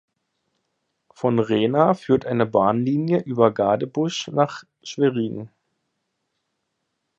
Von 1.13 1.37
Rehna 1.37 1.93
führt 1.93 2.25
eine 2.25 2.47
Bahnlinie 2.47 3.19
über 3.21 3.53
Gadebusch 3.53 4.29
nach 4.29 4.63
Schwerin. 4.81 5.51